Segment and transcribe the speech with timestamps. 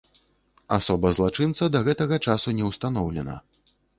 [0.77, 3.35] Асоба злачынца да гэтага часу не ўстаноўлена.